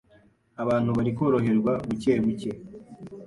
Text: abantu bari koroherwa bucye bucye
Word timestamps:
abantu 0.63 0.89
bari 0.97 1.11
koroherwa 1.17 1.73
bucye 1.87 2.13
bucye 2.23 2.51